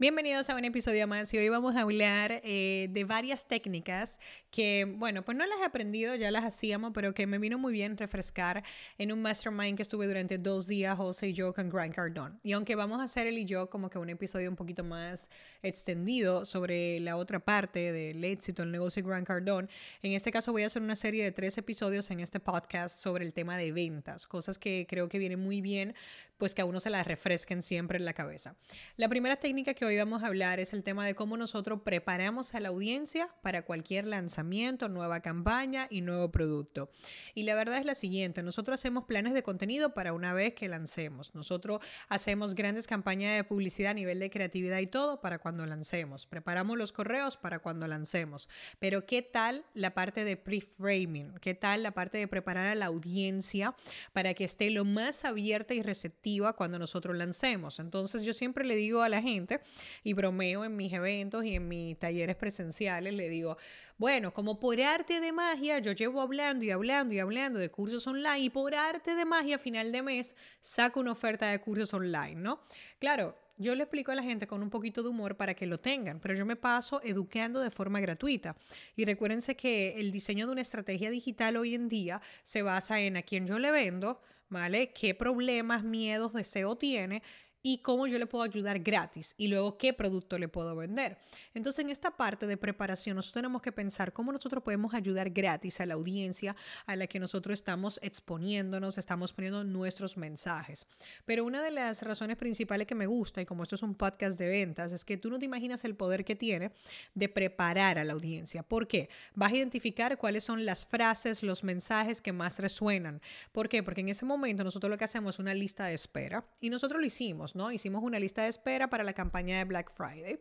[0.00, 4.84] Bienvenidos a un episodio más y hoy vamos a hablar eh, de varias técnicas que,
[4.96, 7.96] bueno, pues no las he aprendido, ya las hacíamos, pero que me vino muy bien
[7.96, 8.62] refrescar
[8.96, 12.36] en un mastermind que estuve durante dos días, José y yo, con Grant Cardone.
[12.44, 15.28] Y aunque vamos a hacer él y yo como que un episodio un poquito más
[15.64, 19.66] extendido sobre la otra parte del éxito del negocio de Grant Cardone,
[20.02, 23.24] en este caso voy a hacer una serie de tres episodios en este podcast sobre
[23.24, 25.96] el tema de ventas, cosas que creo que vienen muy bien,
[26.36, 28.54] pues que a uno se las refresquen siempre en la cabeza.
[28.96, 32.54] La primera técnica que hoy vamos a hablar es el tema de cómo nosotros preparamos
[32.54, 36.90] a la audiencia para cualquier lanzamiento, nueva campaña y nuevo producto.
[37.34, 40.68] Y la verdad es la siguiente, nosotros hacemos planes de contenido para una vez que
[40.68, 41.34] lancemos.
[41.34, 41.80] Nosotros
[42.10, 46.26] hacemos grandes campañas de publicidad a nivel de creatividad y todo para cuando lancemos.
[46.26, 48.50] Preparamos los correos para cuando lancemos.
[48.78, 51.38] Pero ¿qué tal la parte de pre-framing?
[51.40, 53.74] ¿Qué tal la parte de preparar a la audiencia
[54.12, 57.78] para que esté lo más abierta y receptiva cuando nosotros lancemos?
[57.78, 59.62] Entonces yo siempre le digo a la gente
[60.02, 63.56] y bromeo en mis eventos y en mis talleres presenciales, le digo,
[63.96, 68.06] bueno, como por arte de magia, yo llevo hablando y hablando y hablando de cursos
[68.06, 71.92] online y por arte de magia, a final de mes, saco una oferta de cursos
[71.94, 72.60] online, ¿no?
[72.98, 75.78] Claro, yo le explico a la gente con un poquito de humor para que lo
[75.78, 78.56] tengan, pero yo me paso educando de forma gratuita.
[78.94, 83.16] Y recuérdense que el diseño de una estrategia digital hoy en día se basa en
[83.16, 84.92] a quién yo le vendo, ¿vale?
[84.92, 87.22] ¿Qué problemas, miedos, deseo tiene?
[87.62, 91.18] Y cómo yo le puedo ayudar gratis y luego qué producto le puedo vender.
[91.54, 95.80] Entonces, en esta parte de preparación, nosotros tenemos que pensar cómo nosotros podemos ayudar gratis
[95.80, 96.56] a la audiencia
[96.86, 100.86] a la que nosotros estamos exponiéndonos, estamos poniendo nuestros mensajes.
[101.24, 104.38] Pero una de las razones principales que me gusta, y como esto es un podcast
[104.38, 106.72] de ventas, es que tú no te imaginas el poder que tiene
[107.14, 108.62] de preparar a la audiencia.
[108.62, 109.08] ¿Por qué?
[109.34, 113.20] Vas a identificar cuáles son las frases, los mensajes que más resuenan.
[113.52, 113.82] ¿Por qué?
[113.82, 117.00] Porque en ese momento nosotros lo que hacemos es una lista de espera y nosotros
[117.00, 117.47] lo hicimos.
[117.54, 117.72] ¿No?
[117.72, 120.40] Hicimos una lista de espera para la campaña de Black Friday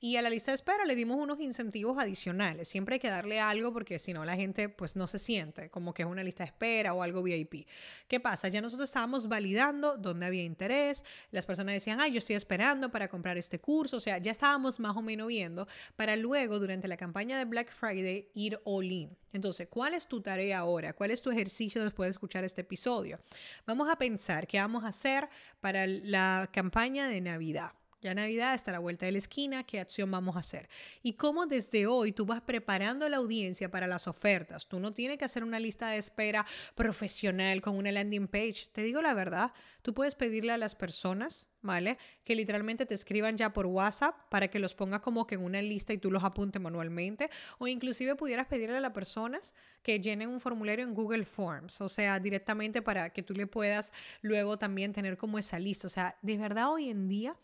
[0.00, 2.68] y a la lista de espera le dimos unos incentivos adicionales.
[2.68, 5.94] Siempre hay que darle algo porque si no la gente pues no se siente como
[5.94, 7.66] que es una lista de espera o algo VIP.
[8.08, 8.48] ¿Qué pasa?
[8.48, 13.08] Ya nosotros estábamos validando dónde había interés, las personas decían, ay, yo estoy esperando para
[13.08, 15.66] comprar este curso, o sea, ya estábamos más o menos viendo
[15.96, 19.16] para luego durante la campaña de Black Friday ir all in.
[19.36, 20.92] Entonces, ¿cuál es tu tarea ahora?
[20.94, 23.20] ¿Cuál es tu ejercicio después de escuchar este episodio?
[23.66, 25.28] Vamos a pensar qué vamos a hacer
[25.60, 27.72] para la campaña de Navidad.
[28.06, 30.68] Ya Navidad está a la vuelta de la esquina, ¿qué acción vamos a hacer?
[31.02, 34.68] Y cómo desde hoy tú vas preparando a la audiencia para las ofertas.
[34.68, 36.46] Tú no tienes que hacer una lista de espera
[36.76, 38.68] profesional con una landing page.
[38.70, 39.52] Te digo la verdad,
[39.82, 41.98] tú puedes pedirle a las personas, ¿vale?
[42.22, 45.60] Que literalmente te escriban ya por WhatsApp para que los pongas como que en una
[45.60, 47.28] lista y tú los apuntes manualmente.
[47.58, 49.52] O inclusive pudieras pedirle a las personas
[49.82, 53.92] que llenen un formulario en Google Forms, o sea, directamente para que tú le puedas
[54.22, 55.88] luego también tener como esa lista.
[55.88, 57.36] O sea, de verdad hoy en día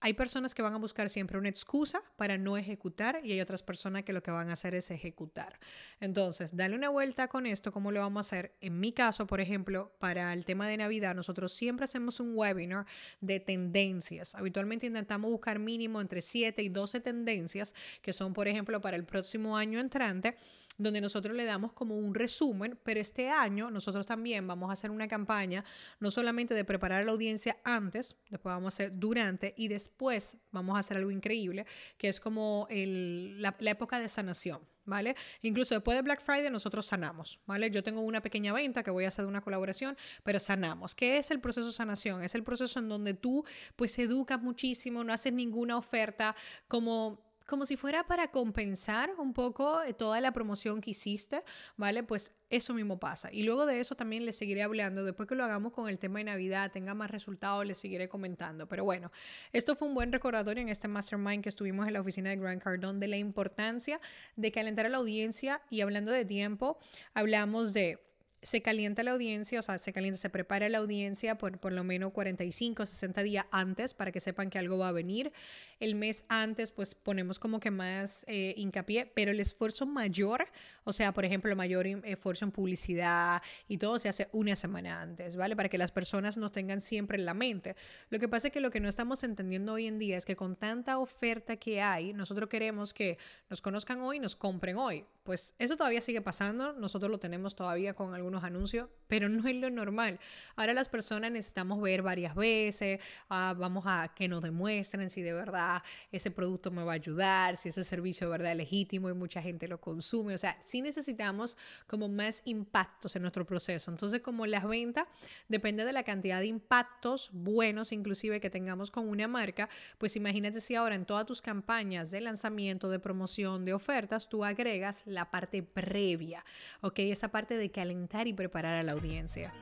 [0.00, 3.62] hay personas que van a buscar siempre una excusa para no ejecutar y hay otras
[3.62, 5.58] personas que lo que van a hacer es ejecutar.
[6.00, 8.54] Entonces, dale una vuelta con esto, ¿cómo lo vamos a hacer?
[8.60, 12.86] En mi caso, por ejemplo, para el tema de Navidad, nosotros siempre hacemos un webinar
[13.20, 14.34] de tendencias.
[14.34, 19.04] Habitualmente intentamos buscar mínimo entre 7 y 12 tendencias que son, por ejemplo, para el
[19.04, 20.36] próximo año entrante
[20.78, 24.90] donde nosotros le damos como un resumen, pero este año nosotros también vamos a hacer
[24.90, 25.64] una campaña,
[26.00, 30.38] no solamente de preparar a la audiencia antes, después vamos a hacer durante y después
[30.52, 31.66] vamos a hacer algo increíble,
[31.98, 34.60] que es como la, época de sanación.
[34.84, 35.16] ¿vale?
[35.42, 37.70] Incluso después de Black Friday nosotros sanamos, ¿vale?
[37.70, 40.94] Yo tengo una pequeña venta que voy a hacer una colaboración, pero sanamos.
[40.94, 42.22] ¿Qué es el proceso de sanación?
[42.22, 43.44] Es el proceso en donde tú
[43.76, 46.34] pues educas muchísimo, no haces ninguna oferta
[46.68, 51.42] como como si fuera para compensar un poco eh, toda la promoción que hiciste,
[51.78, 52.02] ¿vale?
[52.02, 53.30] Pues eso mismo pasa.
[53.32, 55.02] Y luego de eso también les seguiré hablando.
[55.02, 58.68] Después que lo hagamos con el tema de Navidad, tenga más resultados, les seguiré comentando.
[58.68, 59.10] Pero bueno,
[59.54, 62.62] esto fue un buen recordatorio en este mastermind que estuvimos en la oficina de Grant
[62.62, 63.98] Cardone de la importancia
[64.36, 65.62] de calentar a la audiencia.
[65.70, 66.78] Y hablando de tiempo,
[67.14, 67.98] hablamos de
[68.42, 71.84] se calienta la audiencia, o sea, se calienta, se prepara la audiencia por por lo
[71.84, 75.32] menos 45, 60 días antes para que sepan que algo va a venir.
[75.80, 80.48] El mes antes, pues ponemos como que más eh, hincapié, pero el esfuerzo mayor,
[80.84, 85.00] o sea, por ejemplo, el mayor esfuerzo en publicidad y todo se hace una semana
[85.00, 85.56] antes, ¿vale?
[85.56, 87.76] Para que las personas nos tengan siempre en la mente.
[88.10, 90.36] Lo que pasa es que lo que no estamos entendiendo hoy en día es que
[90.36, 93.18] con tanta oferta que hay, nosotros queremos que
[93.50, 95.04] nos conozcan hoy y nos compren hoy.
[95.22, 99.48] Pues eso todavía sigue pasando, nosotros lo tenemos todavía con algún algunos anuncios, pero no
[99.48, 100.20] es lo normal.
[100.54, 105.32] Ahora las personas necesitamos ver varias veces, ah, vamos a que nos demuestren si de
[105.32, 105.82] verdad
[106.12, 109.40] ese producto me va a ayudar, si ese servicio de verdad es legítimo y mucha
[109.40, 110.34] gente lo consume.
[110.34, 113.90] O sea, sí necesitamos como más impactos en nuestro proceso.
[113.90, 115.06] Entonces, como las ventas,
[115.48, 120.60] depende de la cantidad de impactos buenos inclusive que tengamos con una marca, pues imagínate
[120.60, 125.30] si ahora en todas tus campañas de lanzamiento, de promoción, de ofertas, tú agregas la
[125.30, 126.44] parte previa,
[126.82, 126.98] ¿ok?
[126.98, 129.52] Esa parte de calentar y preparar a la audiencia.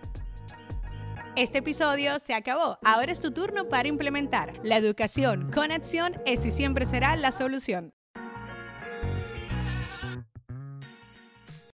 [1.36, 2.78] Este episodio se acabó.
[2.82, 4.54] Ahora es tu turno para implementar.
[4.62, 7.92] La educación con acción es y siempre será la solución.